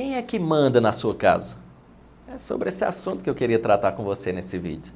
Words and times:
Quem 0.00 0.16
é 0.16 0.22
que 0.22 0.38
manda 0.38 0.80
na 0.80 0.92
sua 0.92 1.14
casa? 1.14 1.58
É 2.26 2.38
sobre 2.38 2.70
esse 2.70 2.82
assunto 2.82 3.22
que 3.22 3.28
eu 3.28 3.34
queria 3.34 3.58
tratar 3.58 3.92
com 3.92 4.02
você 4.02 4.32
nesse 4.32 4.56
vídeo. 4.56 4.94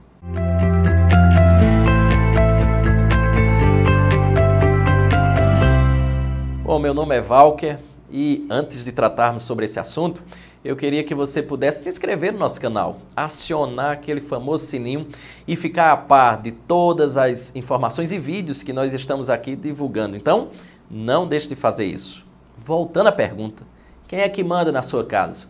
Bom, 6.63 6.79
meu 6.79 6.95
nome 6.95 7.15
é 7.15 7.21
Valker 7.21 7.79
e 8.11 8.47
antes 8.49 8.83
de 8.83 8.93
tratarmos 8.93 9.43
sobre 9.43 9.67
esse 9.67 9.79
assunto, 9.79 10.23
eu 10.65 10.75
queria 10.75 11.05
que 11.05 11.15
você 11.15 11.43
pudesse 11.43 11.83
se 11.83 11.91
inscrever 11.91 12.33
no 12.33 12.39
nosso 12.39 12.59
canal, 12.59 12.97
acionar 13.15 13.91
aquele 13.91 14.23
famoso 14.23 14.65
sininho 14.65 15.07
e 15.47 15.55
ficar 15.55 15.93
a 15.93 15.99
par 15.99 16.41
de 16.41 16.51
todas 16.51 17.19
as 17.19 17.55
informações 17.55 18.11
e 18.11 18.19
vídeos 18.19 18.63
que 18.63 18.73
nós 18.73 18.95
estamos 18.95 19.29
aqui 19.29 19.55
divulgando. 19.55 20.17
Então, 20.17 20.49
não 20.91 21.29
deixe 21.29 21.47
de 21.47 21.55
fazer 21.55 21.85
isso. 21.85 22.25
Voltando 22.57 23.09
à 23.09 23.13
pergunta, 23.13 23.74
quem 24.15 24.23
é 24.23 24.29
que 24.29 24.45
manda 24.45 24.71
na 24.71 24.81
sua 24.81 25.05
casa? 25.05 25.49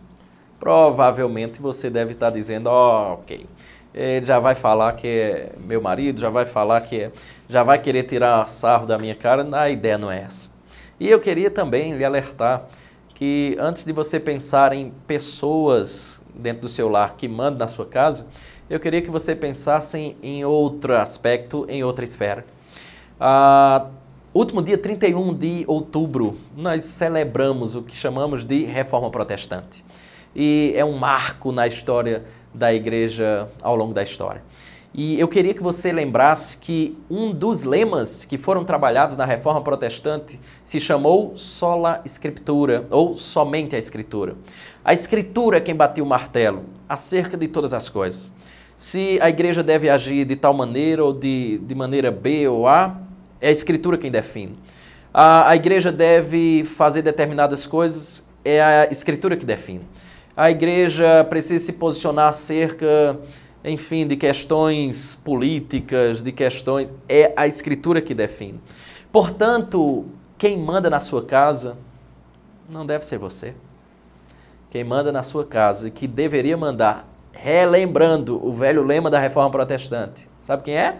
Provavelmente 0.59 1.61
você 1.61 1.87
deve 1.87 2.13
estar 2.13 2.31
dizendo, 2.31 2.67
oh, 2.67 3.13
ok, 3.13 3.45
ele 3.93 4.25
já 4.25 4.39
vai 4.39 4.55
falar 4.55 4.93
que 4.93 5.07
é 5.07 5.51
meu 5.59 5.79
marido, 5.79 6.19
já 6.19 6.31
vai 6.31 6.45
falar 6.45 6.81
que 6.81 6.99
é, 6.99 7.11
já 7.47 7.61
vai 7.61 7.77
querer 7.77 8.05
tirar 8.05 8.49
sarro 8.49 8.87
da 8.87 8.97
minha 8.97 9.13
cara. 9.13 9.47
A 9.55 9.69
ideia 9.69 9.99
não 9.99 10.09
é 10.09 10.21
essa. 10.21 10.49
E 10.99 11.07
eu 11.07 11.19
queria 11.19 11.51
também 11.51 11.95
lhe 11.95 12.03
alertar 12.03 12.63
que 13.09 13.55
antes 13.59 13.85
de 13.85 13.93
você 13.93 14.19
pensar 14.19 14.73
em 14.73 14.91
pessoas 15.05 16.19
dentro 16.33 16.61
do 16.61 16.67
seu 16.67 16.89
lar 16.89 17.13
que 17.15 17.27
mandam 17.27 17.59
na 17.59 17.67
sua 17.67 17.85
casa, 17.85 18.25
eu 18.67 18.79
queria 18.79 19.03
que 19.03 19.11
você 19.11 19.35
pensasse 19.35 20.17
em, 20.23 20.43
outro 20.43 20.97
aspecto, 20.97 21.67
em 21.69 21.83
outra 21.83 22.03
esfera. 22.03 22.43
Ah, 23.19 23.89
último 24.35 24.61
dia 24.61 24.77
31 24.77 25.33
de 25.33 25.63
outubro, 25.65 26.35
nós 26.57 26.83
celebramos 26.83 27.73
o 27.73 27.81
que 27.81 27.95
chamamos 27.95 28.43
de 28.43 28.65
Reforma 28.65 29.09
Protestante. 29.09 29.81
E 30.35 30.73
é 30.75 30.83
um 30.83 30.97
marco 30.97 31.53
na 31.53 31.65
história 31.65 32.25
da 32.53 32.73
igreja 32.73 33.47
ao 33.61 33.77
longo 33.77 33.93
da 33.93 34.03
história. 34.03 34.43
E 34.93 35.17
eu 35.17 35.29
queria 35.29 35.53
que 35.53 35.63
você 35.63 35.89
lembrasse 35.93 36.57
que 36.57 36.97
um 37.09 37.31
dos 37.31 37.63
lemas 37.63 38.25
que 38.25 38.37
foram 38.37 38.65
trabalhados 38.65 39.15
na 39.15 39.23
reforma 39.23 39.61
protestante 39.61 40.37
se 40.65 40.81
chamou 40.81 41.37
sola 41.37 42.01
escritura, 42.03 42.85
ou 42.89 43.17
somente 43.17 43.73
a 43.73 43.79
escritura. 43.79 44.35
A 44.83 44.91
escritura 44.91 45.57
é 45.57 45.61
quem 45.61 45.75
bateu 45.75 46.03
o 46.03 46.07
martelo 46.07 46.65
acerca 46.89 47.37
de 47.37 47.47
todas 47.47 47.73
as 47.73 47.87
coisas. 47.87 48.33
Se 48.75 49.17
a 49.21 49.29
igreja 49.29 49.63
deve 49.63 49.89
agir 49.89 50.25
de 50.25 50.35
tal 50.35 50.53
maneira 50.53 51.05
ou 51.05 51.13
de, 51.13 51.57
de 51.59 51.73
maneira 51.73 52.11
B 52.11 52.49
ou 52.49 52.67
A, 52.67 53.04
é 53.45 53.49
a 53.49 53.51
escritura 53.51 53.97
quem 53.97 54.09
define. 54.09 54.57
A, 55.13 55.49
a 55.49 55.55
igreja 55.55 55.91
deve 55.91 56.63
fazer 56.65 57.01
determinadas 57.01 57.67
coisas, 57.67 58.23
é 58.43 58.61
a 58.61 58.87
escritura 58.91 59.37
que 59.37 59.45
define. 59.45 59.87
A 60.35 60.49
igreja 60.49 61.23
precisa 61.23 61.63
se 61.63 61.73
posicionar 61.73 62.27
acerca 62.27 63.19
enfim, 63.63 64.05
de 64.05 64.15
questões 64.15 65.15
políticas, 65.23 66.21
de 66.21 66.31
questões. 66.31 66.93
É 67.09 67.33
a 67.35 67.47
Escritura 67.47 67.99
que 67.99 68.13
define. 68.13 68.59
Portanto, 69.11 70.05
quem 70.37 70.57
manda 70.57 70.89
na 70.89 70.99
sua 70.99 71.23
casa 71.25 71.75
não 72.69 72.85
deve 72.85 73.05
ser 73.05 73.17
você. 73.17 73.55
Quem 74.69 74.83
manda 74.83 75.11
na 75.11 75.23
sua 75.23 75.45
casa 75.45 75.89
que 75.89 76.05
deveria 76.05 76.55
mandar, 76.55 77.07
relembrando 77.31 78.45
o 78.45 78.53
velho 78.53 78.83
lema 78.83 79.09
da 79.09 79.19
reforma 79.19 79.49
protestante, 79.49 80.29
sabe 80.39 80.63
quem 80.63 80.77
é? 80.77 80.99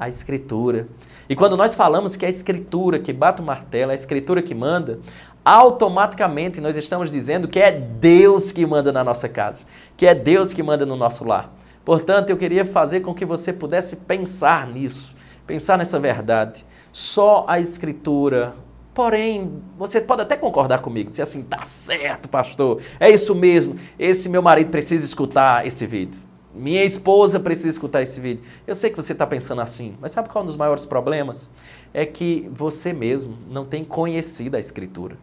A 0.00 0.08
Escritura. 0.08 0.88
E 1.28 1.36
quando 1.36 1.56
nós 1.58 1.74
falamos 1.74 2.16
que 2.16 2.24
é 2.24 2.28
a 2.28 2.30
Escritura 2.30 2.98
que 2.98 3.12
bate 3.12 3.42
o 3.42 3.44
martelo, 3.44 3.92
é 3.92 3.92
a 3.92 3.94
Escritura 3.94 4.40
que 4.40 4.54
manda, 4.54 4.98
automaticamente 5.44 6.60
nós 6.60 6.76
estamos 6.76 7.10
dizendo 7.10 7.46
que 7.46 7.60
é 7.60 7.70
Deus 7.70 8.50
que 8.50 8.64
manda 8.64 8.90
na 8.90 9.04
nossa 9.04 9.28
casa, 9.28 9.66
que 9.96 10.06
é 10.06 10.14
Deus 10.14 10.54
que 10.54 10.62
manda 10.62 10.86
no 10.86 10.96
nosso 10.96 11.22
lar. 11.22 11.54
Portanto, 11.84 12.30
eu 12.30 12.36
queria 12.36 12.64
fazer 12.64 13.00
com 13.00 13.14
que 13.14 13.24
você 13.26 13.52
pudesse 13.52 13.96
pensar 13.96 14.66
nisso, 14.66 15.14
pensar 15.46 15.76
nessa 15.76 15.98
verdade. 15.98 16.64
Só 16.90 17.44
a 17.46 17.60
Escritura. 17.60 18.54
Porém, 18.94 19.62
você 19.78 20.00
pode 20.00 20.22
até 20.22 20.36
concordar 20.36 20.80
comigo, 20.80 21.10
se 21.10 21.22
assim, 21.22 21.42
tá 21.42 21.62
certo, 21.64 22.28
pastor, 22.28 22.82
é 22.98 23.08
isso 23.08 23.34
mesmo, 23.36 23.76
esse 23.96 24.28
meu 24.28 24.42
marido 24.42 24.70
precisa 24.70 25.04
escutar 25.04 25.64
esse 25.64 25.86
vídeo. 25.86 26.29
Minha 26.54 26.84
esposa 26.84 27.38
precisa 27.38 27.68
escutar 27.68 28.02
esse 28.02 28.20
vídeo. 28.20 28.42
Eu 28.66 28.74
sei 28.74 28.90
que 28.90 28.96
você 28.96 29.12
está 29.12 29.26
pensando 29.26 29.60
assim, 29.60 29.96
mas 30.00 30.10
sabe 30.10 30.28
qual 30.28 30.42
é 30.42 30.44
um 30.44 30.46
dos 30.46 30.56
maiores 30.56 30.84
problemas? 30.84 31.48
É 31.94 32.04
que 32.04 32.50
você 32.52 32.92
mesmo 32.92 33.38
não 33.48 33.64
tem 33.64 33.84
conhecido 33.84 34.56
a 34.56 34.60
Escritura. 34.60 35.16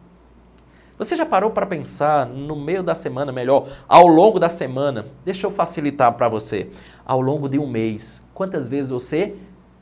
Você 0.96 1.14
já 1.14 1.24
parou 1.24 1.50
para 1.50 1.66
pensar 1.66 2.26
no 2.26 2.56
meio 2.56 2.82
da 2.82 2.94
semana, 2.94 3.30
melhor, 3.30 3.68
ao 3.86 4.08
longo 4.08 4.40
da 4.40 4.48
semana? 4.48 5.06
Deixa 5.24 5.46
eu 5.46 5.50
facilitar 5.50 6.12
para 6.14 6.28
você. 6.28 6.70
Ao 7.04 7.20
longo 7.20 7.48
de 7.48 7.58
um 7.58 7.68
mês, 7.68 8.22
quantas 8.34 8.68
vezes 8.68 8.90
você 8.90 9.36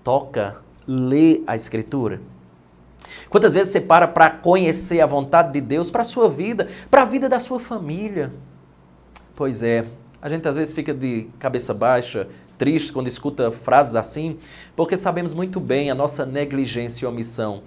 toca, 0.05 0.59
lê 0.87 1.43
a 1.47 1.57
Escritura? 1.57 2.21
Quantas 3.31 3.53
vezes 3.53 3.73
você 3.73 3.81
para 3.81 4.07
para 4.07 4.31
conhecer 4.31 5.01
a 5.01 5.07
vontade 5.07 5.53
de 5.53 5.61
Deus 5.61 5.91
para 5.91 6.03
a 6.03 6.05
sua 6.05 6.29
vida, 6.29 6.69
para 6.91 7.03
a 7.03 7.07
vida 7.07 7.29
da 7.29 7.41
sua 7.41 7.59
família? 7.59 8.33
Pois 9.35 9.63
é, 9.63 9.85
a 10.21 10.29
gente 10.29 10.47
às 10.49 10.57
vezes 10.57 10.75
fica 10.75 10.93
de 10.95 11.29
cabeça 11.39 11.73
baixa, 11.75 12.29
triste 12.57 12.93
quando 12.93 13.07
escuta 13.09 13.51
frases 13.51 13.95
assim, 13.95 14.39
porque 14.75 14.97
sabemos 14.97 15.35
muito 15.35 15.61
bem 15.61 15.91
a 15.91 15.95
nossa 15.95 16.25
negligência 16.25 17.05
e 17.05 17.09
omissão 17.09 17.63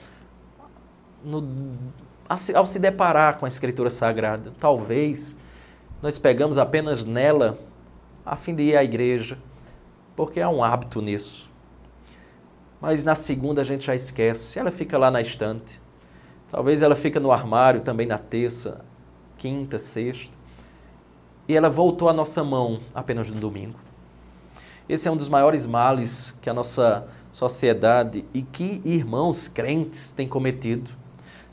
no 1.23 1.77
ao 2.53 2.65
se 2.65 2.77
deparar 2.77 3.38
com 3.38 3.45
a 3.45 3.47
Escritura 3.47 3.89
Sagrada. 3.89 4.53
Talvez 4.59 5.35
nós 6.01 6.19
pegamos 6.19 6.57
apenas 6.57 7.03
nela 7.03 7.57
a 8.25 8.35
fim 8.35 8.53
de 8.53 8.63
ir 8.63 8.77
à 8.77 8.83
igreja, 8.83 9.38
porque 10.15 10.39
há 10.39 10.47
um 10.47 10.63
hábito 10.63 11.01
nisso. 11.01 11.49
Mas 12.79 13.03
na 13.03 13.15
segunda 13.15 13.61
a 13.61 13.63
gente 13.63 13.85
já 13.85 13.95
esquece, 13.95 14.59
ela 14.59 14.71
fica 14.71 14.97
lá 14.97 15.09
na 15.09 15.21
estante. 15.21 15.81
Talvez 16.51 16.81
ela 16.81 16.95
fica 16.95 17.19
no 17.19 17.31
armário 17.31 17.81
também 17.81 18.05
na 18.05 18.17
terça, 18.17 18.85
quinta, 19.38 19.77
sexta. 19.79 20.38
E 21.49 21.55
ela 21.55 21.69
voltou 21.69 22.07
à 22.07 22.13
nossa 22.13 22.43
mão 22.43 22.79
apenas 22.95 23.29
no 23.29 23.39
domingo. 23.39 23.77
Esse 24.87 25.09
é 25.09 25.11
um 25.11 25.17
dos 25.17 25.27
maiores 25.27 25.65
males 25.65 26.33
que 26.39 26.49
a 26.49 26.53
nossa 26.53 27.07
sociedade 27.33 28.23
e 28.33 28.41
que 28.41 28.81
irmãos 28.85 29.49
crentes 29.49 30.13
têm 30.13 30.27
cometido 30.27 30.91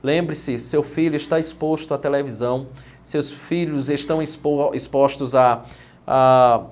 Lembre-se, 0.06 0.58
seu 0.60 0.84
filho 0.84 1.16
está 1.16 1.40
exposto 1.40 1.92
à 1.92 1.98
televisão, 1.98 2.68
seus 3.02 3.30
filhos 3.30 3.90
estão 3.90 4.22
expo 4.22 4.72
expostos 4.72 5.34
à, 5.34 5.64
à, 6.06 6.62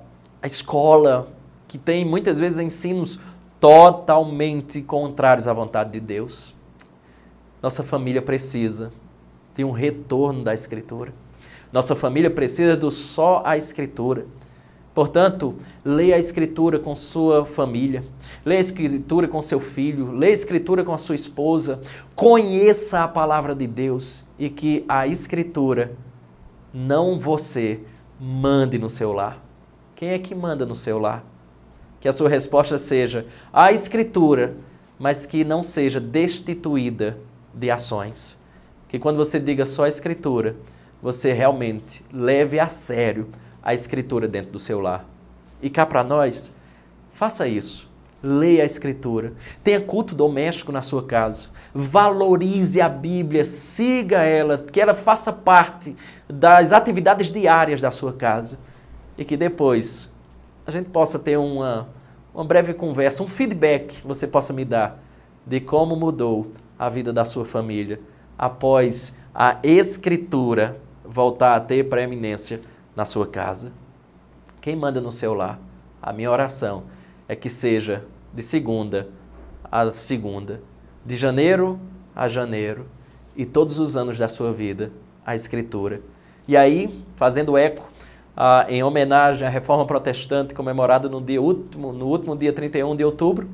à 0.41 0.47
escola, 0.47 1.27
que 1.67 1.77
tem 1.77 2.05
muitas 2.05 2.39
vezes 2.39 2.59
ensinos 2.59 3.19
totalmente 3.59 4.81
contrários 4.81 5.49
à 5.49 5.53
vontade 5.53 5.91
de 5.91 5.99
Deus. 5.99 6.55
Nossa 7.61 7.83
família 7.83 8.21
precisa 8.21 8.89
de 9.53 9.65
um 9.65 9.71
retorno 9.71 10.41
da 10.41 10.53
Escritura. 10.53 11.11
Nossa 11.75 11.93
família 11.93 12.29
precisa 12.29 12.77
do 12.77 12.89
só 12.89 13.43
a 13.45 13.57
Escritura. 13.57 14.25
Portanto, 14.93 15.55
leia 15.83 16.15
a 16.15 16.17
Escritura 16.17 16.79
com 16.79 16.95
sua 16.95 17.45
família, 17.45 18.01
leia 18.45 18.59
a 18.59 18.61
Escritura 18.61 19.27
com 19.27 19.41
seu 19.41 19.59
filho, 19.59 20.13
leia 20.13 20.31
a 20.31 20.33
Escritura 20.33 20.85
com 20.85 20.93
a 20.93 20.97
sua 20.97 21.15
esposa, 21.15 21.81
conheça 22.15 23.03
a 23.03 23.09
palavra 23.09 23.53
de 23.53 23.67
Deus 23.67 24.23
e 24.39 24.49
que 24.49 24.85
a 24.87 25.05
Escritura, 25.05 25.91
não 26.73 27.19
você, 27.19 27.81
mande 28.17 28.77
no 28.77 28.87
seu 28.87 29.11
lar. 29.11 29.43
Quem 29.95 30.11
é 30.11 30.17
que 30.17 30.33
manda 30.33 30.65
no 30.65 30.77
seu 30.77 30.97
lar? 30.97 31.25
Que 31.99 32.07
a 32.07 32.13
sua 32.13 32.29
resposta 32.29 32.77
seja 32.77 33.25
a 33.51 33.73
Escritura, 33.73 34.55
mas 34.97 35.25
que 35.25 35.43
não 35.43 35.61
seja 35.61 35.99
destituída 35.99 37.17
de 37.53 37.69
ações. 37.69 38.37
Que 38.87 38.97
quando 38.97 39.17
você 39.17 39.41
diga 39.41 39.65
só 39.65 39.83
a 39.83 39.89
Escritura, 39.89 40.55
você 41.05 41.33
realmente 41.33 42.03
leve 42.11 42.59
a 42.59 42.67
sério 42.67 43.27
a 43.61 43.75
Escritura 43.75 44.27
dentro 44.27 44.51
do 44.51 44.57
seu 44.57 44.79
lar. 44.79 45.05
E 45.61 45.69
cá 45.69 45.85
para 45.85 46.03
nós, 46.03 46.51
faça 47.13 47.47
isso. 47.47 47.87
Leia 48.23 48.63
a 48.63 48.65
Escritura. 48.65 49.33
Tenha 49.63 49.79
culto 49.79 50.15
doméstico 50.15 50.71
na 50.71 50.81
sua 50.81 51.03
casa. 51.03 51.49
Valorize 51.75 52.81
a 52.81 52.89
Bíblia. 52.89 53.45
Siga 53.45 54.23
ela. 54.23 54.57
Que 54.57 54.81
ela 54.81 54.95
faça 54.95 55.31
parte 55.31 55.95
das 56.27 56.73
atividades 56.73 57.29
diárias 57.29 57.79
da 57.79 57.91
sua 57.91 58.11
casa. 58.11 58.57
E 59.15 59.23
que 59.23 59.37
depois 59.37 60.11
a 60.65 60.71
gente 60.71 60.89
possa 60.89 61.19
ter 61.19 61.37
uma, 61.37 61.87
uma 62.33 62.43
breve 62.43 62.73
conversa, 62.73 63.21
um 63.21 63.27
feedback 63.27 64.01
que 64.01 64.07
você 64.07 64.25
possa 64.25 64.51
me 64.51 64.65
dar 64.65 64.99
de 65.45 65.59
como 65.59 65.95
mudou 65.95 66.51
a 66.79 66.89
vida 66.89 67.13
da 67.13 67.23
sua 67.23 67.45
família 67.45 67.99
após 68.39 69.13
a 69.35 69.59
Escritura 69.61 70.83
voltar 71.07 71.55
a 71.55 71.59
ter 71.59 71.83
preeminência 71.85 72.61
na 72.95 73.05
sua 73.05 73.27
casa? 73.27 73.71
Quem 74.61 74.75
manda 74.75 74.99
no 74.99 75.11
seu 75.11 75.33
lar? 75.33 75.59
A 76.01 76.11
minha 76.13 76.31
oração 76.31 76.83
é 77.27 77.35
que 77.35 77.49
seja 77.49 78.03
de 78.33 78.41
segunda 78.41 79.09
a 79.71 79.91
segunda, 79.91 80.61
de 81.05 81.15
janeiro 81.15 81.79
a 82.15 82.29
janeiro 82.29 82.85
e 83.35 83.45
todos 83.45 83.77
os 83.79 83.97
anos 83.97 84.17
da 84.17 84.29
sua 84.29 84.53
vida, 84.53 84.91
a 85.25 85.35
Escritura. 85.35 86.01
E 86.47 86.55
aí, 86.55 86.89
fazendo 87.15 87.57
eco, 87.57 87.89
ah, 88.37 88.65
em 88.69 88.81
homenagem 88.83 89.45
à 89.45 89.49
Reforma 89.49 89.85
Protestante 89.85 90.53
comemorada 90.53 91.09
no, 91.09 91.19
dia 91.19 91.41
último, 91.41 91.91
no 91.91 92.07
último 92.07 92.35
dia 92.35 92.53
31 92.53 92.95
de 92.95 93.03
outubro, 93.03 93.49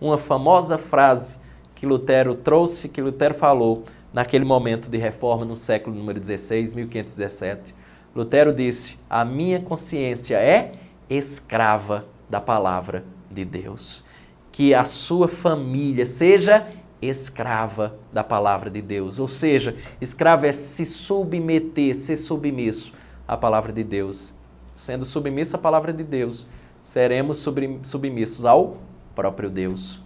uma 0.00 0.18
famosa 0.18 0.78
frase 0.78 1.38
que 1.74 1.86
Lutero 1.86 2.34
trouxe, 2.34 2.88
que 2.88 3.02
Lutero 3.02 3.34
falou 3.34 3.82
naquele 4.14 4.44
momento 4.44 4.88
de 4.88 4.96
reforma 4.96 5.44
no 5.44 5.56
século 5.56 5.96
número 5.96 6.20
16, 6.20 6.72
1517. 6.72 7.74
Lutero 8.14 8.54
disse: 8.54 8.96
"A 9.10 9.24
minha 9.24 9.60
consciência 9.60 10.38
é 10.38 10.72
escrava 11.10 12.06
da 12.30 12.40
palavra 12.40 13.04
de 13.28 13.44
Deus". 13.44 14.04
Que 14.52 14.72
a 14.72 14.84
sua 14.84 15.26
família 15.26 16.06
seja 16.06 16.64
escrava 17.02 17.98
da 18.12 18.22
palavra 18.22 18.70
de 18.70 18.80
Deus, 18.80 19.18
ou 19.18 19.28
seja, 19.28 19.76
escravo 20.00 20.46
é 20.46 20.52
se 20.52 20.86
submeter, 20.86 21.94
ser 21.94 22.16
submisso 22.16 22.94
à 23.26 23.36
palavra 23.36 23.72
de 23.72 23.82
Deus. 23.82 24.32
Sendo 24.74 25.04
submisso 25.04 25.56
à 25.56 25.58
palavra 25.58 25.92
de 25.92 26.02
Deus, 26.02 26.46
seremos 26.80 27.38
submissos 27.82 28.46
ao 28.46 28.78
próprio 29.14 29.50
Deus. 29.50 30.00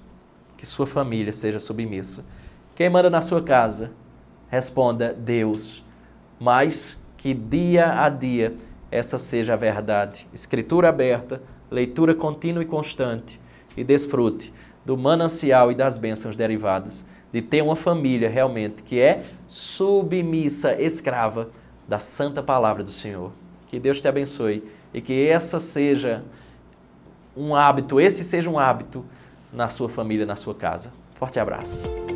Que 0.56 0.66
sua 0.66 0.86
família 0.86 1.32
seja 1.32 1.60
submissa. 1.60 2.24
Quem 2.78 2.88
manda 2.88 3.10
na 3.10 3.20
sua 3.20 3.42
casa? 3.42 3.90
Responda 4.48 5.12
Deus. 5.12 5.84
Mas 6.38 6.96
que 7.16 7.34
dia 7.34 8.00
a 8.00 8.08
dia 8.08 8.54
essa 8.88 9.18
seja 9.18 9.54
a 9.54 9.56
verdade. 9.56 10.28
Escritura 10.32 10.88
aberta, 10.88 11.42
leitura 11.68 12.14
contínua 12.14 12.62
e 12.62 12.66
constante 12.66 13.40
e 13.76 13.82
desfrute 13.82 14.54
do 14.84 14.96
manancial 14.96 15.72
e 15.72 15.74
das 15.74 15.98
bênçãos 15.98 16.36
derivadas 16.36 17.04
de 17.32 17.42
ter 17.42 17.62
uma 17.62 17.74
família 17.74 18.30
realmente 18.30 18.84
que 18.84 19.00
é 19.00 19.24
submissa, 19.48 20.80
escrava 20.80 21.50
da 21.88 21.98
santa 21.98 22.44
palavra 22.44 22.84
do 22.84 22.92
Senhor. 22.92 23.32
Que 23.66 23.80
Deus 23.80 24.00
te 24.00 24.06
abençoe 24.06 24.62
e 24.94 25.00
que 25.00 25.26
essa 25.26 25.58
seja 25.58 26.22
um 27.36 27.56
hábito, 27.56 28.00
esse 28.00 28.22
seja 28.22 28.48
um 28.48 28.56
hábito 28.56 29.04
na 29.52 29.68
sua 29.68 29.88
família, 29.88 30.24
na 30.24 30.36
sua 30.36 30.54
casa. 30.54 30.92
Forte 31.16 31.40
abraço. 31.40 32.07